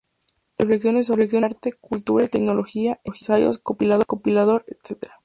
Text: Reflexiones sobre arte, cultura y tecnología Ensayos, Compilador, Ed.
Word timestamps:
Reflexiones 0.57 1.05
sobre 1.05 1.27
arte, 1.45 1.73
cultura 1.73 2.25
y 2.25 2.27
tecnología 2.27 2.99
Ensayos, 3.03 3.59
Compilador, 3.59 4.65
Ed. 4.67 4.77